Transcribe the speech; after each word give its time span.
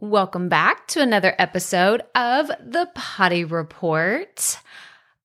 Welcome 0.00 0.48
back 0.48 0.86
to 0.88 1.02
another 1.02 1.34
episode 1.40 2.02
of 2.14 2.46
the 2.64 2.88
Potty 2.94 3.42
Report. 3.42 4.56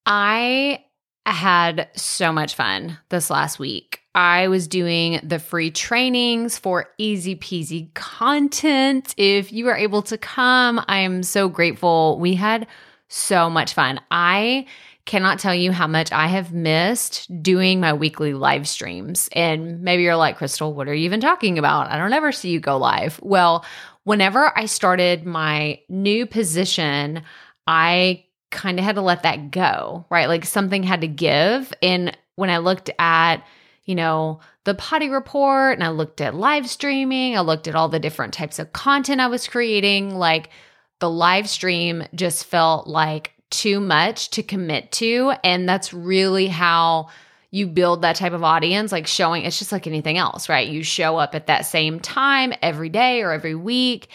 I 0.07 0.83
had 1.27 1.89
so 1.95 2.31
much 2.33 2.55
fun 2.55 2.97
this 3.09 3.29
last 3.29 3.59
week. 3.59 4.01
I 4.15 4.47
was 4.47 4.67
doing 4.67 5.19
the 5.21 5.37
free 5.37 5.69
trainings 5.69 6.57
for 6.57 6.89
easy 6.97 7.35
peasy 7.35 7.93
content. 7.93 9.13
If 9.15 9.53
you 9.53 9.65
were 9.65 9.75
able 9.75 10.01
to 10.01 10.17
come, 10.17 10.83
I 10.87 11.01
am 11.01 11.21
so 11.21 11.49
grateful. 11.49 12.17
We 12.17 12.33
had 12.33 12.65
so 13.09 13.51
much 13.51 13.75
fun. 13.75 13.99
I 14.09 14.65
cannot 15.05 15.37
tell 15.37 15.53
you 15.53 15.71
how 15.71 15.85
much 15.85 16.11
I 16.11 16.27
have 16.27 16.53
missed 16.53 17.43
doing 17.43 17.79
my 17.79 17.93
weekly 17.93 18.33
live 18.33 18.67
streams. 18.67 19.29
And 19.33 19.81
maybe 19.81 20.01
you're 20.01 20.15
like, 20.15 20.37
Crystal, 20.37 20.73
what 20.73 20.87
are 20.87 20.93
you 20.93 21.05
even 21.05 21.19
talking 21.19 21.59
about? 21.59 21.91
I 21.91 21.97
don't 21.97 22.13
ever 22.13 22.31
see 22.31 22.49
you 22.49 22.59
go 22.59 22.77
live. 22.77 23.19
Well, 23.21 23.65
whenever 24.03 24.57
I 24.57 24.65
started 24.65 25.25
my 25.25 25.79
new 25.89 26.25
position, 26.25 27.23
I 27.67 28.25
kind 28.51 28.79
of 28.79 28.85
had 28.85 28.95
to 28.95 29.01
let 29.01 29.23
that 29.23 29.51
go, 29.51 30.05
right? 30.09 30.27
Like 30.27 30.45
something 30.45 30.83
had 30.83 31.01
to 31.01 31.07
give. 31.07 31.73
And 31.81 32.15
when 32.35 32.49
I 32.49 32.57
looked 32.57 32.89
at, 32.99 33.43
you 33.85 33.95
know, 33.95 34.39
the 34.65 34.75
potty 34.75 35.09
report 35.09 35.77
and 35.77 35.83
I 35.83 35.89
looked 35.89 36.21
at 36.21 36.35
live 36.35 36.69
streaming, 36.69 37.37
I 37.37 37.41
looked 37.41 37.67
at 37.67 37.75
all 37.75 37.89
the 37.89 37.99
different 37.99 38.33
types 38.33 38.59
of 38.59 38.73
content 38.73 39.21
I 39.21 39.27
was 39.27 39.47
creating, 39.47 40.15
like 40.15 40.49
the 40.99 41.09
live 41.09 41.49
stream 41.49 42.03
just 42.15 42.45
felt 42.45 42.87
like 42.87 43.33
too 43.49 43.79
much 43.79 44.29
to 44.31 44.43
commit 44.43 44.91
to. 44.93 45.33
And 45.43 45.67
that's 45.67 45.93
really 45.93 46.47
how 46.47 47.09
you 47.53 47.67
build 47.67 48.01
that 48.01 48.15
type 48.15 48.33
of 48.33 48.43
audience, 48.43 48.91
like 48.91 49.05
showing 49.05 49.45
it's 49.45 49.59
just 49.59 49.71
like 49.71 49.85
anything 49.85 50.17
else, 50.17 50.49
right? 50.49 50.67
You 50.67 50.83
show 50.83 51.17
up 51.17 51.35
at 51.35 51.45
that 51.45 51.67
same 51.67 51.99
time 51.99 52.51
every 52.63 52.89
day 52.89 53.21
or 53.21 53.31
every 53.31 53.53
week. 53.53 54.07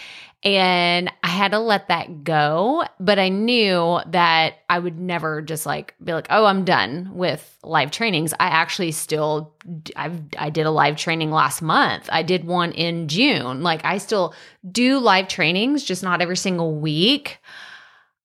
And 0.43 1.09
I 1.23 1.29
had 1.29 1.53
to 1.53 1.61
let 1.61 1.87
that 1.87 2.25
go, 2.25 2.85
but 2.99 3.21
I 3.21 3.29
knew 3.29 4.01
that 4.07 4.55
I 4.69 4.81
would 4.81 4.99
never 4.99 5.41
just 5.41 5.67
like 5.67 5.95
be 6.03 6.13
like, 6.13 6.27
"Oh, 6.31 6.47
I'm 6.47 6.65
done 6.65 7.11
with 7.15 7.57
live 7.63 7.93
trainings." 7.93 8.35
I 8.41 8.47
actually 8.47 8.91
still 8.91 9.55
I've 9.95 10.21
I 10.37 10.51
did 10.51 10.67
a 10.67 10.71
live 10.73 10.97
training 10.97 11.31
last 11.31 11.63
month. 11.63 12.09
I 12.11 12.25
did 12.25 12.45
one 12.45 12.73
in 12.73 13.07
June. 13.07 13.63
Like 13.63 13.85
I 13.85 13.99
still 13.99 14.35
do 14.71 14.99
live 14.99 15.29
trainings, 15.29 15.85
just 15.85 16.03
not 16.03 16.21
every 16.21 16.37
single 16.37 16.75
week. 16.75 17.39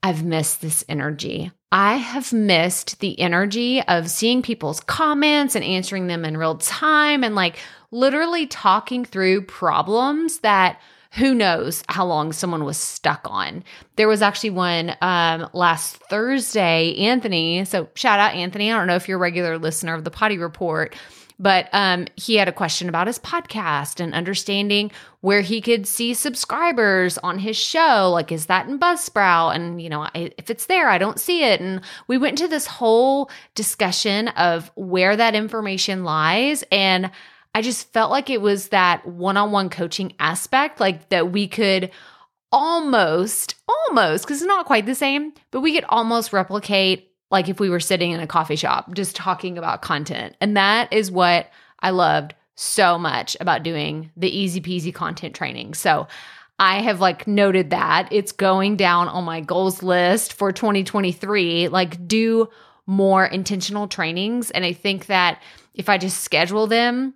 I've 0.04 0.24
missed 0.24 0.62
this 0.62 0.84
energy. 0.90 1.52
I 1.72 1.96
have 1.96 2.34
missed 2.34 3.00
the 3.00 3.20
energy 3.20 3.82
of 3.84 4.10
seeing 4.10 4.42
people's 4.42 4.82
comments 4.82 5.56
and 5.56 5.64
answering 5.64 6.08
them 6.08 6.26
in 6.26 6.38
real 6.38 6.58
time 6.58 7.24
and 7.24 7.34
like 7.34 7.58
literally 7.90 8.46
talking 8.46 9.06
through 9.06 9.44
problems 9.44 10.40
that 10.40 10.80
who 11.14 11.34
knows 11.34 11.84
how 11.90 12.06
long 12.06 12.34
someone 12.34 12.66
was 12.66 12.78
stuck 12.78 13.22
on. 13.26 13.64
There 13.96 14.08
was 14.08 14.22
actually 14.22 14.50
one 14.50 14.96
um, 15.02 15.48
last 15.54 15.98
Thursday, 15.98 16.96
Anthony. 16.98 17.64
So 17.66 17.88
shout 17.94 18.20
out 18.20 18.34
Anthony. 18.34 18.72
I 18.72 18.78
don't 18.78 18.88
know 18.88 18.96
if 18.96 19.08
you're 19.08 19.18
a 19.18 19.22
regular 19.22 19.58
listener 19.58 19.94
of 19.94 20.04
the 20.04 20.12
Potty 20.12 20.38
Report, 20.38 20.96
but 21.40 21.70
um, 21.74 22.08
he 22.16 22.36
had 22.36 22.48
a 22.48 22.54
question 22.54 22.90
about 22.90 23.08
his 23.08 23.20
podcast 23.20 24.00
and 24.00 24.14
understanding 24.14 24.92
where 25.22 25.42
he 25.42 25.62
could 25.62 25.88
see 25.88 26.14
subscribers 26.14 27.18
on 27.20 27.40
his 27.40 27.58
show. 27.58 28.12
Like, 28.12 28.32
is 28.32 28.48
that 28.48 28.68
in 28.68 28.80
Buzzsprout? 28.80 29.56
And, 29.56 29.82
you 29.82 29.90
know, 29.90 30.02
I, 30.02 30.32
if 30.38 30.50
it's 30.50 30.66
there, 30.66 30.90
I 30.90 30.98
don't 30.98 31.20
see 31.20 31.44
it. 31.44 31.62
And 31.62 31.82
we 32.08 32.18
went 32.18 32.40
into 32.40 32.50
this 32.50 32.68
whole 32.68 33.30
discussion 33.56 34.28
of 34.30 34.72
where 34.76 35.16
that 35.16 35.36
information 35.36 36.04
lies. 36.04 36.64
And 36.72 37.12
I 37.56 37.62
just 37.62 37.92
felt 37.94 38.12
like 38.12 38.30
it 38.30 38.42
was 38.42 38.70
that 38.70 39.06
one 39.06 39.38
on 39.38 39.52
one 39.52 39.70
coaching 39.70 40.14
aspect, 40.20 40.80
like 40.80 41.10
that 41.10 41.32
we 41.32 41.48
could 41.48 41.92
almost, 42.52 43.56
almost, 43.68 44.26
because 44.26 44.42
it's 44.42 44.48
not 44.48 44.66
quite 44.66 44.86
the 44.86 44.96
same, 44.96 45.34
but 45.52 45.62
we 45.62 45.74
could 45.74 45.86
almost 45.90 46.34
replicate 46.34 47.13
like 47.34 47.50
if 47.50 47.60
we 47.60 47.68
were 47.68 47.80
sitting 47.80 48.12
in 48.12 48.20
a 48.20 48.28
coffee 48.28 48.56
shop 48.56 48.94
just 48.94 49.16
talking 49.16 49.58
about 49.58 49.82
content. 49.82 50.38
And 50.40 50.56
that 50.56 50.94
is 50.94 51.12
what 51.12 51.50
I 51.80 51.90
loved 51.90 52.36
so 52.54 53.00
much 53.00 53.36
about 53.40 53.64
doing 53.64 54.12
the 54.16 54.30
easy 54.30 54.62
peasy 54.62 54.94
content 54.94 55.34
training. 55.34 55.74
So 55.74 56.08
I 56.60 56.84
have 56.84 57.02
like 57.02 57.28
noted 57.28 57.72
that 57.72 58.08
it's 58.12 58.32
going 58.32 58.78
down 58.78 59.08
on 59.08 59.24
my 59.24 59.42
goals 59.42 59.82
list 59.82 60.34
for 60.34 60.52
2023. 60.52 61.70
Like, 61.70 62.08
do 62.08 62.50
more 62.86 63.26
intentional 63.26 63.88
trainings. 63.88 64.52
And 64.52 64.64
I 64.64 64.72
think 64.72 65.08
that 65.08 65.42
if 65.74 65.90
I 65.90 65.98
just 65.98 66.22
schedule 66.22 66.68
them 66.68 67.16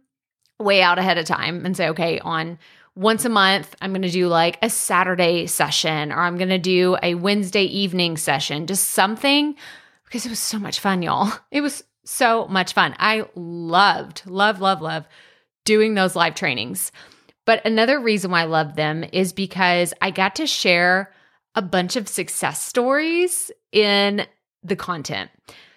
way 0.59 0.81
out 0.81 0.97
ahead 0.97 1.19
of 1.19 1.25
time 1.25 1.63
and 1.63 1.77
say, 1.77 1.89
okay, 1.89 2.17
on 2.19 2.57
once 2.95 3.23
a 3.23 3.29
month, 3.29 3.75
I'm 3.81 3.91
going 3.91 4.01
to 4.01 4.09
do 4.09 4.27
like 4.27 4.57
a 4.63 4.69
Saturday 4.71 5.45
session 5.45 6.11
or 6.11 6.21
I'm 6.21 6.37
going 6.37 6.49
to 6.49 6.57
do 6.57 6.97
a 7.03 7.13
Wednesday 7.13 7.65
evening 7.65 8.17
session, 8.17 8.65
just 8.65 8.89
something 8.89 9.55
because 10.07 10.25
it 10.25 10.29
was 10.29 10.39
so 10.39 10.57
much 10.57 10.79
fun, 10.79 11.01
y'all. 11.01 11.31
It 11.51 11.61
was 11.61 11.83
so 12.05 12.47
much 12.47 12.73
fun. 12.73 12.95
I 12.97 13.27
loved, 13.35 14.23
love, 14.25 14.61
love, 14.61 14.81
love 14.81 15.05
doing 15.65 15.93
those 15.93 16.15
live 16.15 16.35
trainings. 16.35 16.91
But 17.45 17.65
another 17.65 17.99
reason 17.99 18.31
why 18.31 18.41
I 18.41 18.45
love 18.45 18.75
them 18.75 19.03
is 19.11 19.33
because 19.33 19.93
I 20.01 20.11
got 20.11 20.35
to 20.37 20.47
share 20.47 21.13
a 21.55 21.61
bunch 21.61 21.95
of 21.95 22.07
success 22.07 22.61
stories 22.61 23.51
in 23.71 24.25
the 24.63 24.75
content. 24.75 25.29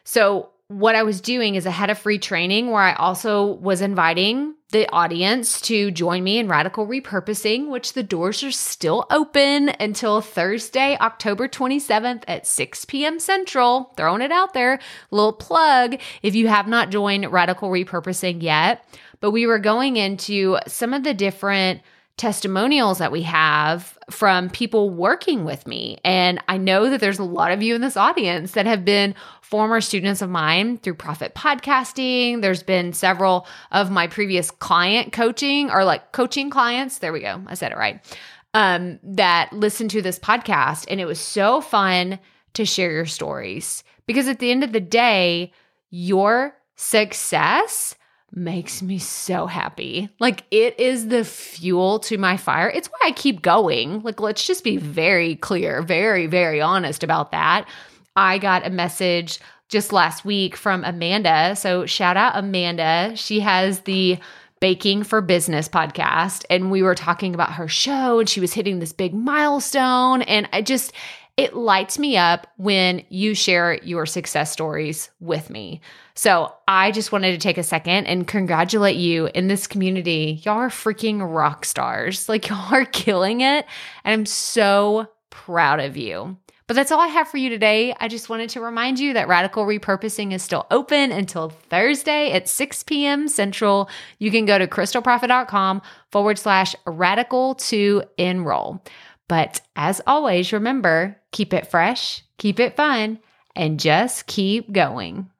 So, 0.04 0.50
what 0.68 0.94
I 0.94 1.02
was 1.02 1.20
doing 1.20 1.56
is 1.56 1.66
I 1.66 1.70
had 1.70 1.90
a 1.90 1.96
free 1.96 2.18
training 2.18 2.70
where 2.70 2.82
I 2.82 2.94
also 2.94 3.54
was 3.54 3.80
inviting 3.80 4.54
the 4.70 4.88
audience 4.90 5.60
to 5.62 5.90
join 5.90 6.24
me 6.24 6.38
in 6.38 6.48
radical 6.48 6.86
repurposing, 6.86 7.68
which 7.68 7.92
the 7.92 8.02
doors 8.02 8.42
are 8.42 8.50
still 8.50 9.06
open 9.10 9.70
until 9.80 10.20
Thursday, 10.20 10.96
October 11.00 11.48
27th 11.48 12.22
at 12.26 12.46
6 12.46 12.84
p.m. 12.86 13.18
Central. 13.18 13.92
Throwing 13.96 14.22
it 14.22 14.32
out 14.32 14.54
there. 14.54 14.80
Little 15.10 15.32
plug 15.32 16.00
if 16.22 16.34
you 16.34 16.48
have 16.48 16.68
not 16.68 16.90
joined 16.90 17.30
radical 17.32 17.70
repurposing 17.70 18.42
yet. 18.42 18.84
But 19.20 19.32
we 19.32 19.46
were 19.46 19.58
going 19.58 19.96
into 19.96 20.58
some 20.66 20.94
of 20.94 21.04
the 21.04 21.14
different 21.14 21.82
testimonials 22.20 22.98
that 22.98 23.10
we 23.10 23.22
have 23.22 23.98
from 24.10 24.50
people 24.50 24.90
working 24.90 25.46
with 25.46 25.66
me. 25.66 25.96
And 26.04 26.38
I 26.48 26.58
know 26.58 26.90
that 26.90 27.00
there's 27.00 27.18
a 27.18 27.24
lot 27.24 27.50
of 27.50 27.62
you 27.62 27.74
in 27.74 27.80
this 27.80 27.96
audience 27.96 28.52
that 28.52 28.66
have 28.66 28.84
been 28.84 29.14
former 29.40 29.80
students 29.80 30.20
of 30.20 30.28
mine 30.28 30.76
through 30.76 30.96
Profit 30.96 31.34
Podcasting. 31.34 32.42
There's 32.42 32.62
been 32.62 32.92
several 32.92 33.46
of 33.72 33.90
my 33.90 34.06
previous 34.06 34.50
client 34.50 35.14
coaching 35.14 35.70
or 35.70 35.82
like 35.82 36.12
coaching 36.12 36.50
clients. 36.50 36.98
There 36.98 37.10
we 37.10 37.20
go. 37.20 37.42
I 37.46 37.54
said 37.54 37.72
it 37.72 37.78
right. 37.78 38.04
Um, 38.52 39.00
that 39.02 39.50
listened 39.54 39.90
to 39.92 40.02
this 40.02 40.18
podcast. 40.18 40.84
And 40.90 41.00
it 41.00 41.06
was 41.06 41.18
so 41.18 41.62
fun 41.62 42.18
to 42.52 42.66
share 42.66 42.92
your 42.92 43.06
stories 43.06 43.82
because 44.04 44.28
at 44.28 44.40
the 44.40 44.50
end 44.50 44.62
of 44.62 44.72
the 44.72 44.80
day, 44.80 45.54
your 45.88 46.54
success 46.76 47.94
makes 48.32 48.82
me 48.82 48.98
so 48.98 49.46
happy. 49.46 50.08
Like 50.18 50.44
it 50.50 50.78
is 50.78 51.08
the 51.08 51.24
fuel 51.24 51.98
to 52.00 52.18
my 52.18 52.36
fire. 52.36 52.70
It's 52.70 52.88
why 52.88 53.08
I 53.08 53.12
keep 53.12 53.42
going. 53.42 54.02
Like 54.02 54.20
let's 54.20 54.46
just 54.46 54.64
be 54.64 54.76
very 54.76 55.36
clear, 55.36 55.82
very 55.82 56.26
very 56.26 56.60
honest 56.60 57.02
about 57.02 57.32
that. 57.32 57.68
I 58.16 58.38
got 58.38 58.66
a 58.66 58.70
message 58.70 59.40
just 59.68 59.92
last 59.92 60.24
week 60.24 60.56
from 60.56 60.84
Amanda. 60.84 61.54
So 61.56 61.86
shout 61.86 62.16
out 62.16 62.36
Amanda. 62.36 63.12
She 63.16 63.40
has 63.40 63.80
the 63.80 64.18
Baking 64.60 65.04
for 65.04 65.22
Business 65.22 65.68
podcast 65.68 66.44
and 66.50 66.70
we 66.70 66.82
were 66.82 66.94
talking 66.94 67.34
about 67.34 67.54
her 67.54 67.66
show 67.66 68.20
and 68.20 68.28
she 68.28 68.40
was 68.40 68.52
hitting 68.52 68.78
this 68.78 68.92
big 68.92 69.14
milestone 69.14 70.20
and 70.22 70.48
I 70.52 70.60
just 70.60 70.92
it 71.40 71.56
lights 71.56 71.98
me 71.98 72.16
up 72.16 72.46
when 72.56 73.02
you 73.08 73.34
share 73.34 73.74
your 73.82 74.06
success 74.06 74.52
stories 74.52 75.10
with 75.20 75.48
me. 75.48 75.80
So 76.14 76.52
I 76.68 76.90
just 76.90 77.12
wanted 77.12 77.32
to 77.32 77.38
take 77.38 77.56
a 77.56 77.62
second 77.62 78.06
and 78.06 78.28
congratulate 78.28 78.96
you 78.96 79.30
in 79.34 79.48
this 79.48 79.66
community. 79.66 80.40
Y'all 80.44 80.58
are 80.58 80.68
freaking 80.68 81.20
rock 81.34 81.64
stars. 81.64 82.28
Like, 82.30 82.48
y'all 82.48 82.72
are 82.72 82.84
killing 82.84 83.40
it. 83.40 83.66
And 84.04 84.12
I'm 84.12 84.26
so 84.26 85.08
proud 85.30 85.80
of 85.80 85.96
you. 85.96 86.36
But 86.68 86.76
that's 86.76 86.92
all 86.92 87.00
I 87.00 87.08
have 87.08 87.26
for 87.26 87.38
you 87.38 87.48
today. 87.48 87.96
I 87.98 88.06
just 88.06 88.28
wanted 88.28 88.50
to 88.50 88.60
remind 88.60 89.00
you 89.00 89.14
that 89.14 89.26
Radical 89.26 89.64
Repurposing 89.66 90.32
is 90.32 90.44
still 90.44 90.68
open 90.70 91.10
until 91.10 91.48
Thursday 91.48 92.30
at 92.30 92.48
6 92.48 92.84
p.m. 92.84 93.26
Central. 93.26 93.90
You 94.20 94.30
can 94.30 94.44
go 94.44 94.56
to 94.56 94.68
crystalprofit.com 94.68 95.82
forward 96.12 96.38
slash 96.38 96.76
radical 96.86 97.56
to 97.56 98.04
enroll. 98.18 98.80
But 99.30 99.60
as 99.76 100.00
always, 100.08 100.52
remember 100.52 101.16
keep 101.30 101.54
it 101.54 101.68
fresh, 101.68 102.24
keep 102.36 102.58
it 102.58 102.74
fun, 102.74 103.20
and 103.54 103.78
just 103.78 104.26
keep 104.26 104.72
going. 104.72 105.30